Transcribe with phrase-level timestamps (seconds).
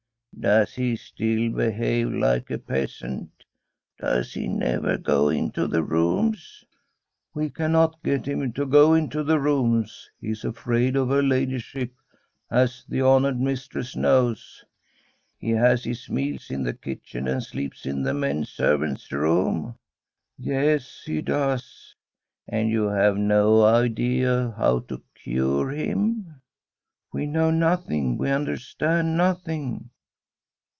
[0.41, 3.29] * Does he still behave like a peasant?
[3.99, 6.63] Does he never go into the rooms?''
[7.35, 11.91] We cannot get him to go into the rooms; he is afraid of her ladyship,
[12.49, 14.65] as the honoured mis tress knows/
[14.99, 19.75] * He has his meals in the kitchen, and sleeps in the men servants' room?'
[20.39, 21.95] Tbi STORY 9f4i COUNTRY HOUSE' Yes, he does.''
[22.47, 26.41] And you have no idea how to cure him?'
[26.89, 29.89] * We know nothing, we understand nothing.'